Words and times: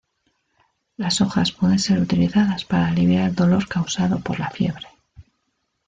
Las 0.97 1.21
hojas 1.21 1.51
pueden 1.51 1.77
ser 1.77 1.99
utilizadas 1.99 2.65
para 2.65 2.87
aliviar 2.87 3.29
el 3.29 3.35
dolor 3.35 3.67
causado 3.67 4.17
por 4.19 4.39
la 4.39 4.49
fiebre. 4.49 4.87